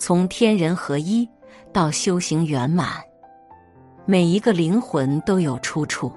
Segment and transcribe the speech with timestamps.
[0.00, 1.28] 从天人合一
[1.74, 2.88] 到修行圆满，
[4.06, 6.10] 每一个灵魂都有出处。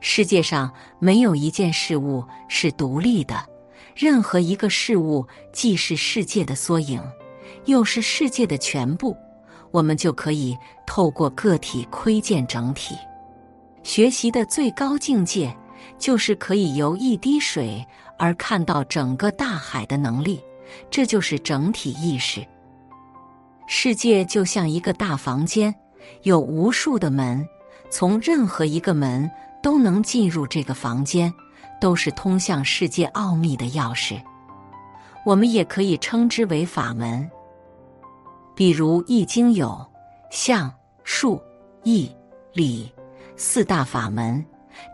[0.00, 3.44] 世界上没有一件事物是独立的，
[3.96, 7.02] 任何一个事物既是世界的缩影，
[7.64, 9.16] 又是世界的全部。
[9.72, 12.96] 我们就可以透过个体窥见整体。
[13.82, 15.52] 学习的最高境界，
[15.98, 17.84] 就是可以由一滴水
[18.16, 20.40] 而看到整个大海的能力。
[20.90, 22.46] 这就是整体意识。
[23.66, 25.74] 世界就像一个大房间，
[26.22, 27.46] 有无数的门，
[27.90, 29.30] 从任何一个门
[29.62, 31.32] 都能进入这个房间，
[31.80, 34.20] 都是通向世界奥秘的钥匙。
[35.24, 37.30] 我们也可以称之为法门。
[38.54, 39.86] 比如《易经》有
[40.30, 40.70] 象、
[41.04, 41.40] 数、
[41.84, 42.10] 义、
[42.52, 42.92] 理
[43.36, 44.44] 四大法门，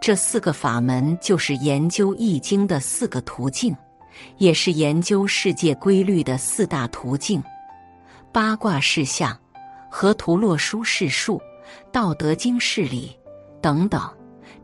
[0.01, 3.75] 这四个法门就是研究《易经》的四个途径。
[4.37, 7.43] 也是研究世界规律的四大途径：
[8.33, 9.39] 八卦事象，
[9.91, 11.41] 河图洛书是数，
[11.93, 13.17] 道德经是理
[13.61, 14.01] 等等。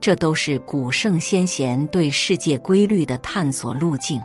[0.00, 4.20] 这都是古圣先贤对世界规律的探索路径。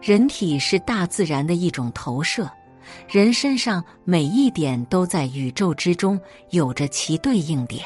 [0.00, 2.50] 人体是大自然的一种投射，
[3.08, 6.18] 人身上每一点都在宇宙之中
[6.50, 7.84] 有着其对应点。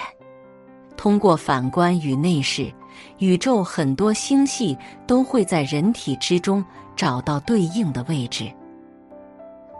[0.96, 2.72] 通过反观与内视。
[3.18, 6.64] 宇宙很多星系都会在人体之中
[6.96, 8.50] 找到对应的位置。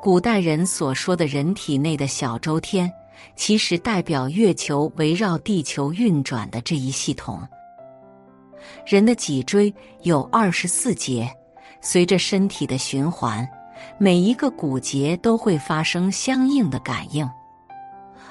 [0.02, 2.90] 古代人所说的人体内的小周天，
[3.36, 7.46] 其实代表月球围绕地球运转的这一系统。
[8.86, 11.30] 人的脊椎有二十四节，
[11.80, 13.46] 随着身体的循环，
[13.98, 17.28] 每一个骨节都会发生相应的感应，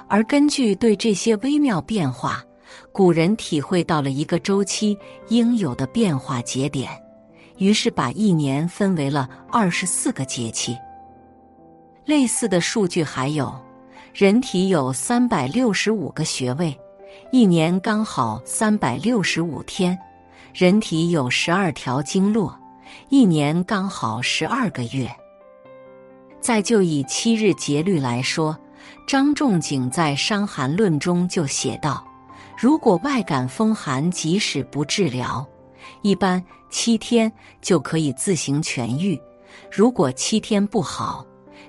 [0.07, 2.43] 而根据对这些微妙变化。
[2.91, 4.97] 古人体会到了一个周期
[5.29, 6.89] 应有的变化节点，
[7.57, 10.77] 于是把一年分为了二十四个节气。
[12.05, 13.53] 类似的数据还有，
[14.13, 16.75] 人体有三百六十五个穴位，
[17.31, 19.95] 一年刚好三百六十五天；
[20.53, 22.57] 人体有十二条经络，
[23.09, 25.09] 一年刚好十二个月。
[26.41, 28.57] 再就以七日节律来说，
[29.05, 32.08] 张仲景在《伤寒论》中就写道。
[32.61, 35.47] 如果外感风寒，即使不治疗，
[36.01, 37.31] 一般七天
[37.61, 39.17] 就可以自行痊愈。
[39.71, 41.25] 如果七天不好，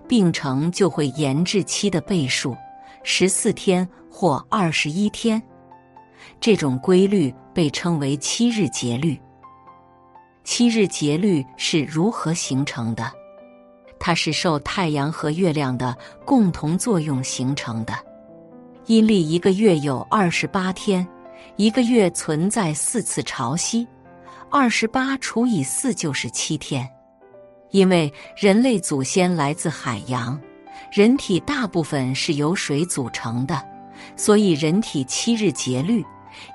[0.08, 2.56] 病程就会延至期的倍数，
[3.04, 5.40] 十四天或二十一天。
[6.40, 9.16] 这种规律被称为七日节律。
[10.42, 13.12] 七日节律是如何形成的？
[14.00, 17.94] 它是受太阳和月亮的共同作用形成的。
[18.90, 21.06] 阴历一个月有二十八天，
[21.54, 23.86] 一个月存在四次潮汐，
[24.50, 26.90] 二十八除以四就是七天。
[27.70, 30.36] 因为人类祖先来自海洋，
[30.90, 33.64] 人体大部分是由水组成的，
[34.16, 36.04] 所以人体七日节律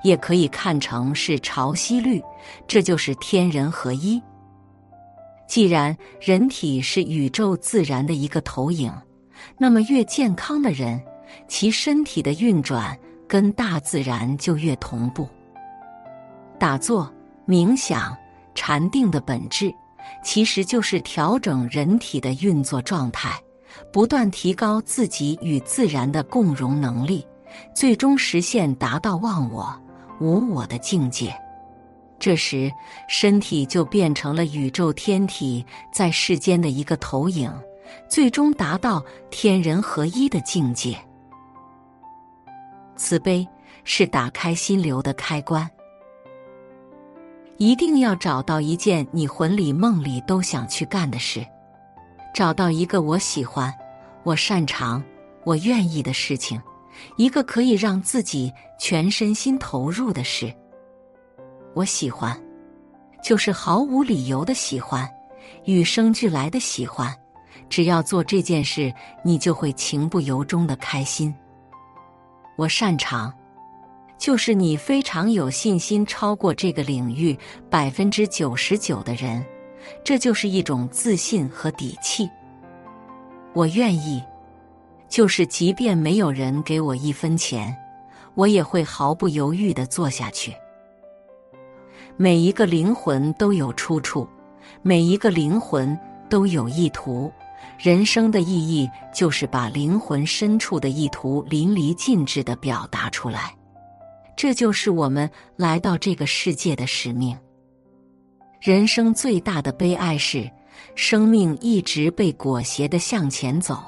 [0.04, 2.22] 也可以看成是潮汐律，
[2.68, 4.22] 这就是天人合一。
[5.48, 8.92] 既然人体是宇宙自然的一个投影，
[9.56, 11.02] 那么越健康的人。
[11.48, 12.96] 其身体的运转
[13.28, 15.28] 跟大自然就越同步。
[16.58, 17.12] 打坐、
[17.46, 18.16] 冥想、
[18.54, 19.72] 禅定的本质，
[20.24, 23.38] 其实就是调整人体的运作状态，
[23.92, 27.26] 不断提高自己与自然的共融能力，
[27.74, 29.78] 最终实现达到忘我、
[30.20, 31.34] 无我的境界。
[32.18, 32.72] 这时，
[33.08, 35.62] 身体就变成了宇宙天体
[35.92, 37.52] 在世间的一个投影，
[38.08, 40.96] 最终达到天人合一的境界。
[42.96, 43.46] 慈悲
[43.84, 45.68] 是打开心流的开关。
[47.58, 51.46] 一定要找到一件你魂里梦里都想去干的事，
[52.34, 53.72] 找到一个我喜欢、
[54.24, 55.02] 我擅长、
[55.44, 56.60] 我愿意的事情，
[57.16, 60.52] 一个可以让自己全身心投入的事。
[61.72, 62.38] 我喜欢，
[63.22, 65.08] 就是毫无理由的喜欢，
[65.64, 67.14] 与生俱来的喜欢。
[67.70, 68.92] 只要做这件事，
[69.24, 71.34] 你就会情不由衷的开心。
[72.56, 73.32] 我擅长，
[74.16, 77.38] 就是你非常有信心超过这个领域
[77.68, 79.44] 百分之九十九的人，
[80.02, 82.28] 这就是一种自信和底气。
[83.52, 84.22] 我愿意，
[85.08, 87.76] 就是即便没有人给我一分钱，
[88.34, 90.54] 我也会毫不犹豫的做下去。
[92.16, 94.26] 每一个灵魂都有出处，
[94.80, 95.98] 每一个灵魂
[96.30, 97.30] 都有意图。
[97.78, 103.54] 人生的意义就是把灵魂深处的意图淋漓尽致的表达出来，
[104.36, 107.36] 这就是我们来到这个世界的使命。
[108.60, 110.50] 人生最大的悲哀是，
[110.94, 113.78] 生命一直被裹挟的向前走，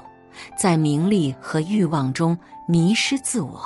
[0.57, 2.37] 在名利和欲望中
[2.67, 3.61] 迷失自我。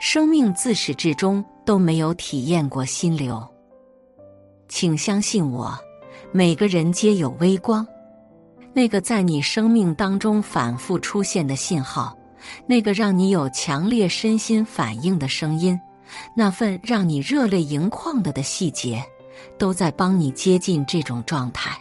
[0.00, 3.42] 生命自始至终都没有体验过心流。
[4.68, 5.76] 请相信我，
[6.32, 7.86] 每个人皆有微光，
[8.74, 12.16] 那个在你生命当中反复出现的信号，
[12.66, 15.80] 那个让你有强烈身心反应的声音，
[16.36, 19.00] 那份让你热泪盈眶的的细节，
[19.56, 21.78] 都在帮你接近这种状态。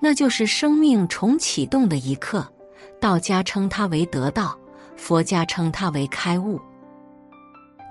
[0.00, 2.46] 那就是生命重启动的一刻。
[3.00, 4.56] 道家称它为得道，
[4.96, 6.58] 佛家称它为开悟。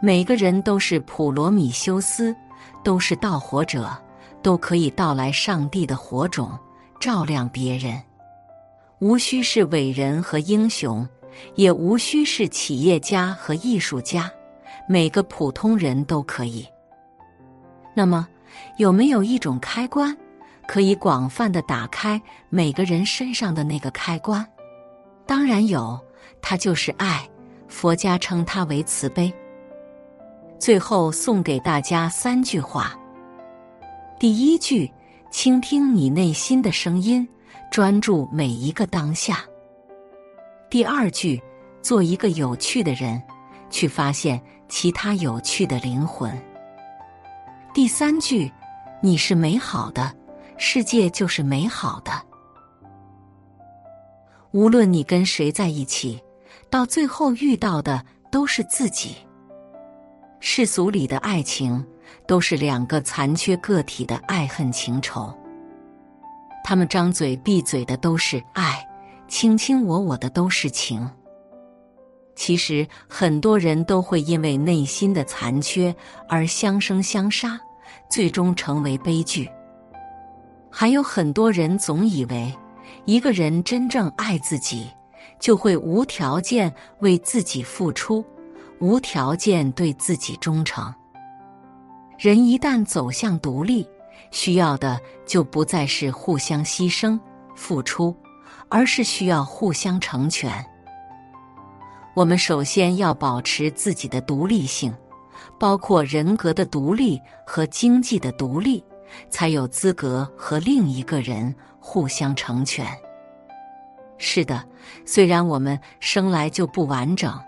[0.01, 2.35] 每个人都是普罗米修斯，
[2.83, 3.95] 都是盗火者，
[4.41, 6.57] 都可以盗来上帝的火种，
[6.99, 8.01] 照亮别人。
[8.99, 11.07] 无需是伟人和英雄，
[11.53, 14.31] 也无需是企业家和艺术家，
[14.89, 16.65] 每个普通人都可以。
[17.93, 18.27] 那么，
[18.77, 20.17] 有没有一种开关，
[20.67, 24.43] 可以广泛的打开每个人身上的那个开关？
[25.27, 25.99] 当然有，
[26.41, 27.27] 它就是爱。
[27.67, 29.31] 佛家称它为慈悲。
[30.57, 32.97] 最后送给大家三句话：
[34.17, 34.89] 第一句，
[35.29, 37.27] 倾听你内心的声音，
[37.71, 39.35] 专注每一个当下；
[40.69, 41.41] 第二句，
[41.81, 43.21] 做一个有趣的人，
[43.69, 46.31] 去发现其他有趣的灵魂；
[47.73, 48.51] 第三句，
[49.01, 50.11] 你是美好的，
[50.57, 52.11] 世界就是美好的。
[54.51, 56.19] 无论你跟谁在一起，
[56.69, 59.15] 到最后遇到的都是自己。
[60.39, 61.85] 世俗里的爱情，
[62.25, 65.31] 都是两个残缺个体的爱恨情仇。
[66.63, 68.85] 他们张嘴闭嘴的都是爱，
[69.27, 71.09] 卿卿我我的都是情。
[72.35, 75.95] 其实很多人都会因为内心的残缺
[76.29, 77.59] 而相生相杀，
[78.09, 79.49] 最终成为悲剧。
[80.69, 82.53] 还有很多人总以为，
[83.05, 84.87] 一个人真正爱自己，
[85.39, 88.23] 就会无条件为自己付出。
[88.79, 90.93] 无条件对自己忠诚。
[92.19, 93.87] 人一旦走向独立，
[94.31, 97.19] 需要的就不再是互相牺牲、
[97.55, 98.15] 付出，
[98.69, 100.65] 而是需要互相成全。
[102.13, 104.93] 我们首先要保持自己的独立性，
[105.59, 108.83] 包括人格的独立和经济的独立，
[109.29, 112.85] 才有资格和另一个人互相成全。
[114.17, 114.63] 是的，
[115.05, 117.39] 虽然我们生来就不完整。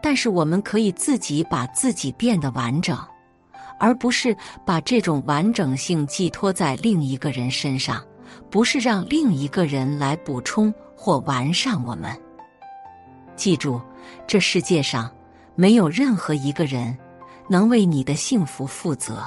[0.00, 2.96] 但是我们可以自己把自己变得完整，
[3.84, 4.34] 而不是
[4.64, 8.02] 把这种完整性寄托在另一个人身上，
[8.50, 12.10] 不是让另一个人来补充或完善我们。
[13.36, 13.78] 记住，
[14.26, 15.14] 这世界上
[15.54, 16.96] 没有任何一个人
[17.46, 19.22] 能为你的幸福负责。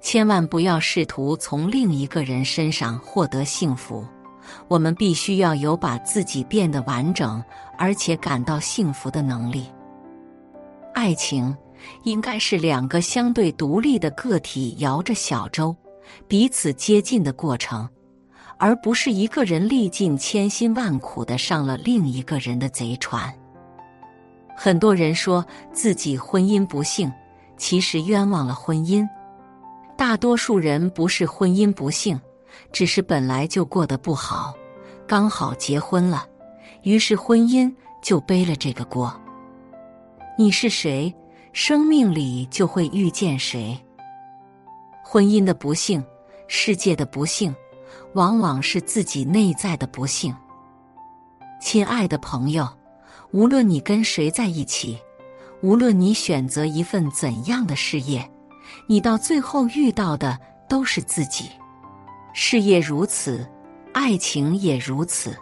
[0.00, 4.04] 千万不要试图从另一个人身上获得幸福。
[4.66, 7.40] 我们必须要有把自己变得完整，
[7.78, 9.70] 而且感到幸福的能力。
[10.92, 11.56] 爱情
[12.04, 15.74] 应该是两个相对独立的个体摇着小舟，
[16.26, 17.88] 彼此接近的过程，
[18.58, 23.32] 而不是一个人历尽千辛万苦的上了另一个人的贼船。
[24.56, 27.12] 很多人说自己婚姻不幸，
[27.56, 29.08] 其实冤枉了婚姻。
[29.96, 32.20] 大多数人不是婚姻不幸。
[32.72, 34.52] 只是本来就过得不好，
[35.06, 36.26] 刚好结婚了，
[36.82, 37.72] 于是婚姻
[38.02, 39.14] 就背了这个锅。
[40.36, 41.14] 你是谁，
[41.52, 43.76] 生命里就会遇见谁。
[45.02, 46.02] 婚姻的不幸，
[46.46, 47.54] 世界的不幸，
[48.14, 50.34] 往往是自己内在的不幸。
[51.60, 52.68] 亲爱的朋友，
[53.32, 54.96] 无论你跟谁在一起，
[55.60, 58.28] 无论你选择一份怎样的事业，
[58.86, 60.38] 你到最后遇到的
[60.68, 61.50] 都是自己。
[62.32, 63.44] 事业如此，
[63.92, 65.36] 爱情也如此。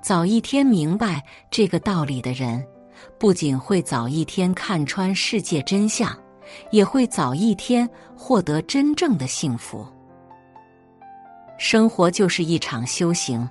[0.00, 2.64] 早一天明白这个道理的人，
[3.18, 6.16] 不仅会早一天看穿世界真相，
[6.70, 9.86] 也会早一天获得真正的幸福。
[11.58, 13.48] 生活就是一场修行，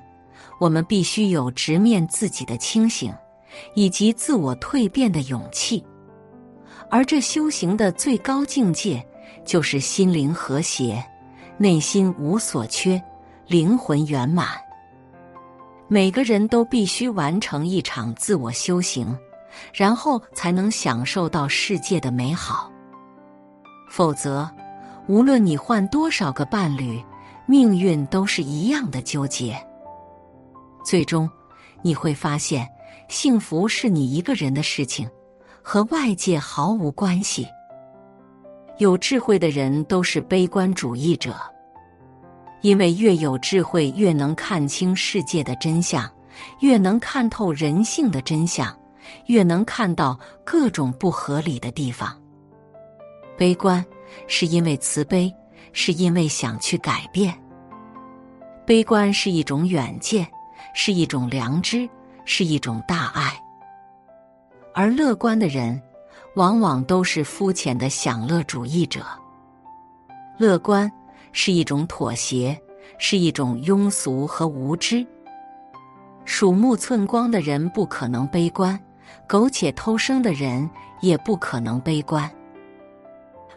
[0.59, 3.13] 我们必须有直面自己的清醒，
[3.73, 5.83] 以及自我蜕变的勇气。
[6.89, 9.05] 而这修行的最高境界，
[9.43, 11.03] 就是心灵和谐。
[11.57, 13.01] 内心无所缺，
[13.47, 14.49] 灵魂圆满。
[15.87, 19.17] 每个人都必须完成一场自我修行，
[19.73, 22.71] 然后才能享受到世界的美好。
[23.89, 24.49] 否则，
[25.07, 27.01] 无论你换多少个伴侣，
[27.45, 29.55] 命运都是一样的纠结。
[30.83, 31.29] 最终，
[31.81, 32.67] 你会发现，
[33.07, 35.09] 幸福是你一个人的事情，
[35.61, 37.47] 和外界毫无关系。
[38.77, 41.33] 有智慧的人都是悲观主义者，
[42.61, 46.11] 因为越有智慧，越能看清世界的真相，
[46.59, 48.75] 越能看透人性的真相，
[49.27, 52.15] 越能看到各种不合理的地方。
[53.37, 53.83] 悲观
[54.27, 55.33] 是因为慈悲，
[55.73, 57.37] 是因为想去改变。
[58.65, 60.27] 悲观是一种远见，
[60.73, 61.87] 是一种良知，
[62.25, 63.37] 是一种大爱。
[64.73, 65.81] 而乐观的人，
[66.35, 69.05] 往往都是肤浅的享乐主义者。
[70.37, 70.91] 乐观
[71.31, 72.59] 是一种妥协，
[72.97, 75.05] 是一种庸俗和无知。
[76.25, 78.77] 鼠目寸光的人不可能悲观，
[79.27, 80.69] 苟且偷生的人
[81.01, 82.29] 也不可能悲观。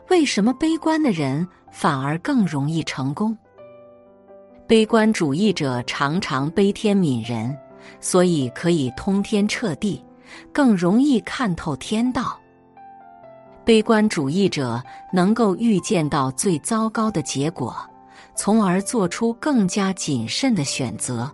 [0.08, 3.36] 为什么悲观的人反而更容易成功？
[4.66, 7.56] 悲观主义者常常悲天悯人，
[8.00, 10.02] 所以可以通天彻地，
[10.52, 12.38] 更容易看透天道。
[13.64, 17.76] 悲观主义者能够预见到最糟糕的结果，
[18.34, 21.30] 从而做出更加谨慎的选择，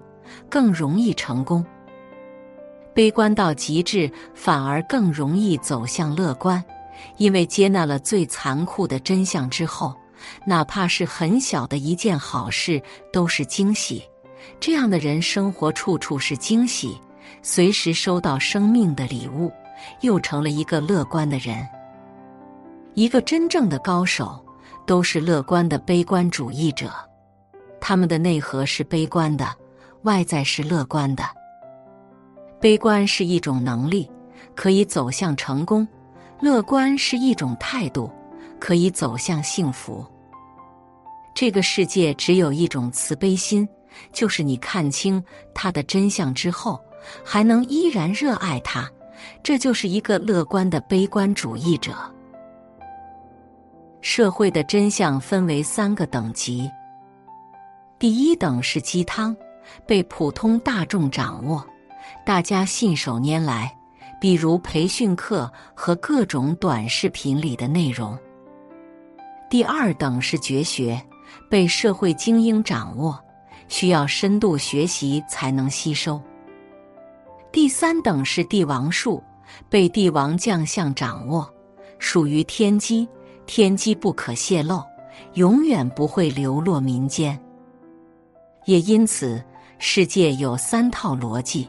[0.50, 1.64] 更容易成功。
[2.94, 6.62] 悲观到极致，反而更容易走向乐观，
[7.16, 9.94] 因为接纳了最残酷的真相之后。
[10.46, 12.80] 哪怕是很小的一件好事，
[13.12, 14.02] 都是惊喜。
[14.58, 16.98] 这样的人，生活处处是惊喜，
[17.42, 19.52] 随时收到生命的礼物，
[20.00, 21.68] 又成了一个乐观的人。
[22.94, 24.42] 一个真正的高手，
[24.86, 26.90] 都是乐观的悲观主义者。
[27.80, 29.46] 他们的内核是悲观的，
[30.04, 31.22] 外在是乐观的。
[32.60, 34.10] 悲观是一种能力，
[34.54, 35.86] 可以走向成功；
[36.40, 38.10] 乐观是一种态度，
[38.58, 40.04] 可以走向幸福。
[41.34, 43.68] 这个世界只有一种慈悲心，
[44.12, 46.80] 就是你看清它的真相之后，
[47.24, 48.88] 还能依然热爱它，
[49.42, 51.92] 这就是一个乐观的悲观主义者。
[54.00, 56.70] 社会的真相分为三个等级，
[57.98, 59.34] 第一等是鸡汤，
[59.86, 61.66] 被普通大众掌握，
[62.24, 63.76] 大家信手拈来，
[64.20, 68.18] 比如培训课和各种短视频里的内容。
[69.50, 71.00] 第二等是绝学。
[71.50, 73.18] 被社会精英掌握，
[73.66, 76.20] 需要深度学习才能吸收。
[77.50, 79.22] 第三等是帝王术，
[79.68, 81.48] 被帝王将相掌握，
[81.98, 83.08] 属于天机，
[83.46, 84.82] 天机不可泄露，
[85.32, 87.38] 永远不会流落民间。
[88.66, 89.42] 也因此，
[89.78, 91.68] 世界有三套逻辑：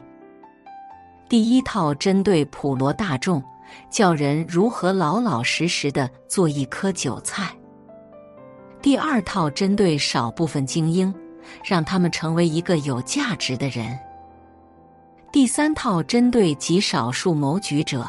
[1.28, 3.42] 第一套针对普罗大众，
[3.90, 7.50] 教人如何老老实实的做一颗韭菜。
[8.80, 11.12] 第二套针对少部分精英，
[11.64, 13.98] 让他们成为一个有价值的人；
[15.32, 18.06] 第三套针对极少数谋局者，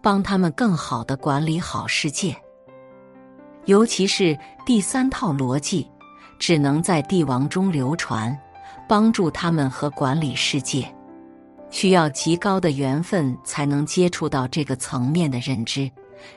[0.00, 2.36] 帮他们更好的管理好世界。
[3.64, 5.90] 尤其是第三套逻辑，
[6.38, 8.38] 只能在帝王中流传，
[8.88, 10.93] 帮助他们和管理世界，
[11.74, 15.90] 需要极高的缘分才能接触到这个层面的认知。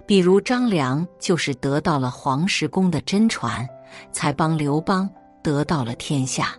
[0.03, 3.63] 比如张良就是得到了黄石公的真传，
[4.11, 5.07] 才帮刘邦
[5.43, 6.55] 得到了天下。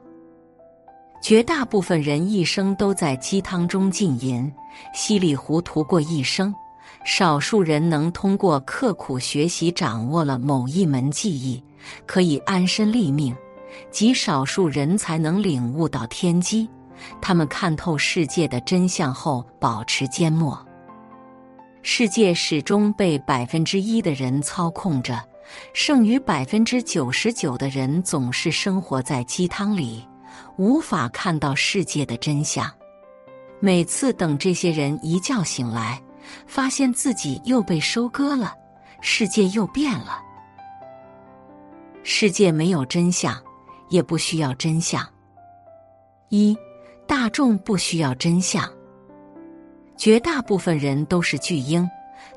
[1.20, 4.50] 绝大部分人一生都在鸡汤中浸淫，
[4.94, 6.54] 稀里糊涂过一生。
[7.04, 11.60] 少数人能通过刻苦学习掌握了某一门技艺，
[12.06, 13.34] 可以安身立命；
[13.90, 16.68] 极少数人才能领悟到天机，
[17.20, 20.58] 他们看透世界的真相后保持缄默。
[21.82, 25.22] 世界始终被百分之一的人操控着，
[25.72, 30.06] 剩余百分之九十九的人总是生活在鸡汤里，
[30.56, 32.70] 无法看到世界的真相。
[33.60, 36.00] 每次等这些人一觉醒来，
[36.46, 38.54] 发现自己又被收割了，
[39.00, 40.20] 世界又变了。
[42.02, 43.36] 世界没有真相，
[43.88, 45.06] 也不需要真相。
[46.28, 46.56] 一，
[47.08, 48.70] 大众不需要真相。
[49.96, 51.88] 绝大部分人都是巨婴，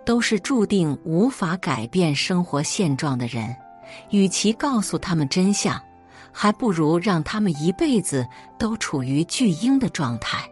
[0.04, 3.56] 都是注定无法改变生活现状的人。
[4.10, 5.80] 与其告诉他们真相，
[6.32, 8.26] 还不如让他们一辈子
[8.58, 10.50] 都处于巨婴的状态。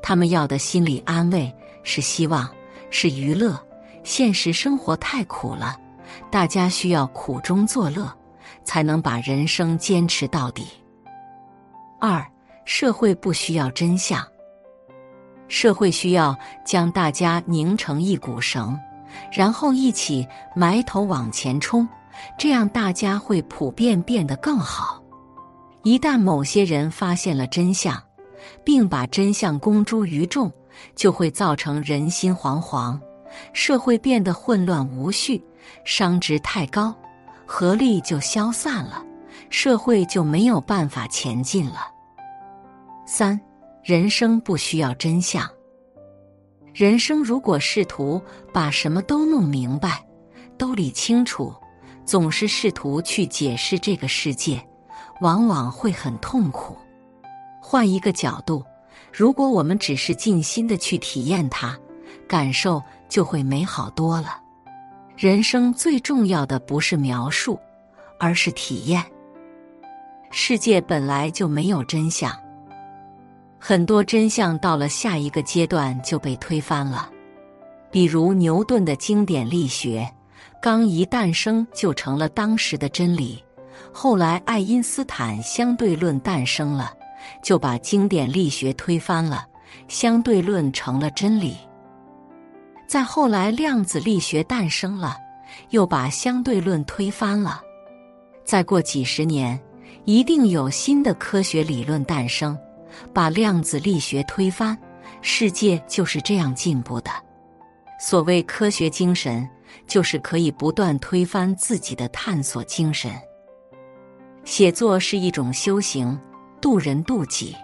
[0.00, 2.48] 他们要的心理安慰是希望，
[2.88, 3.60] 是娱乐。
[4.04, 5.76] 现实生活太苦了，
[6.30, 8.12] 大家需要苦中作乐，
[8.64, 10.66] 才能把人生坚持到底。
[12.00, 12.24] 二，
[12.64, 14.26] 社会不需要真相。
[15.48, 18.78] 社会需要将大家拧成一股绳，
[19.30, 20.26] 然后一起
[20.56, 21.86] 埋头往前冲，
[22.38, 25.02] 这样大家会普遍变得更好。
[25.82, 28.02] 一旦某些人发现了真相，
[28.64, 30.50] 并把真相公诸于众，
[30.96, 32.98] 就会造成人心惶惶，
[33.52, 35.44] 社会变得混乱无序，
[35.84, 36.94] 商值太高，
[37.44, 39.04] 合力就消散了，
[39.50, 41.91] 社会就没有办法前进了。
[43.14, 43.38] 三，
[43.84, 45.46] 人生不需要真相。
[46.72, 48.18] 人生如果试图
[48.54, 50.02] 把什么都弄明白、
[50.56, 51.54] 都理清楚，
[52.06, 54.66] 总是试图去解释这个世界，
[55.20, 56.74] 往往会很痛苦。
[57.60, 58.64] 换一个角度，
[59.12, 61.78] 如果我们只是尽心的去体验它，
[62.26, 64.40] 感受就会美好多了。
[65.18, 67.58] 人生最重要的不是描述，
[68.18, 69.04] 而是体验。
[70.30, 72.34] 世界本来就没有真相。
[73.64, 77.08] 很多真相到了下一个阶段就被推翻了，
[77.92, 80.04] 比如牛顿的经典力学，
[80.60, 83.40] 刚一诞生就成了当时的真理。
[83.92, 86.92] 后来爱因斯坦相对论诞生了，
[87.40, 89.46] 就把经典力学推翻了，
[89.86, 91.56] 相对论成了真理。
[92.88, 95.16] 再后来量子力学诞生了，
[95.70, 97.62] 又把相对论推翻了。
[98.44, 99.56] 再过几十年，
[100.04, 102.58] 一定有新的科学理论诞生。
[103.12, 104.76] 把量子力学推翻，
[105.20, 107.10] 世界就是这样进步的。
[107.98, 109.48] 所谓科学精神，
[109.86, 113.12] 就是可以不断推翻自己的探索精神。
[114.44, 116.18] 写作是一种修行，
[116.60, 117.54] 渡人渡己。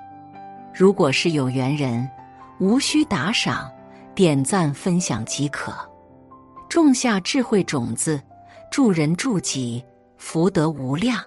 [0.72, 2.08] 如果是有缘人，
[2.60, 3.68] 无需打赏、
[4.14, 5.72] 点赞、分享即可，
[6.68, 8.22] 种下智慧种子，
[8.70, 9.84] 助人助己，
[10.16, 11.20] 福德无量。